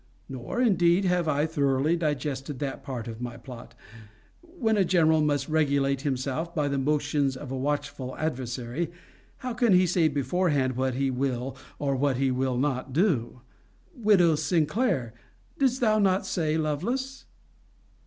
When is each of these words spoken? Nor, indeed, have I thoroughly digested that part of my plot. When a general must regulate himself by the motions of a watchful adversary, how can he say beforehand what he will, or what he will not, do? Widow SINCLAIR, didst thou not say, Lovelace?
Nor, 0.27 0.59
indeed, 0.59 1.05
have 1.05 1.27
I 1.27 1.45
thoroughly 1.45 1.95
digested 1.95 2.57
that 2.57 2.81
part 2.81 3.07
of 3.07 3.21
my 3.21 3.37
plot. 3.37 3.75
When 4.41 4.75
a 4.75 4.83
general 4.83 5.21
must 5.21 5.47
regulate 5.47 6.01
himself 6.01 6.55
by 6.55 6.69
the 6.69 6.79
motions 6.79 7.37
of 7.37 7.51
a 7.51 7.55
watchful 7.55 8.17
adversary, 8.17 8.91
how 9.45 9.53
can 9.53 9.73
he 9.73 9.85
say 9.85 10.07
beforehand 10.07 10.75
what 10.75 10.95
he 10.95 11.11
will, 11.11 11.55
or 11.77 11.95
what 11.95 12.17
he 12.17 12.31
will 12.31 12.57
not, 12.57 12.93
do? 12.93 13.41
Widow 13.93 14.33
SINCLAIR, 14.33 15.13
didst 15.59 15.81
thou 15.81 15.99
not 15.99 16.25
say, 16.25 16.57
Lovelace? 16.57 17.25